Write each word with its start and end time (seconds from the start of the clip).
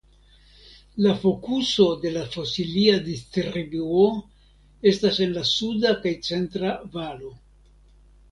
La 1.05 1.09
fokuso 1.23 1.83
de 2.05 2.13
la 2.15 2.21
fosilia 2.35 2.95
distribuo 3.09 4.05
estas 4.93 5.19
en 5.27 5.35
la 5.37 5.43
suda 5.51 5.91
kaj 6.07 6.15
centra 6.31 6.73
valo. 6.97 7.31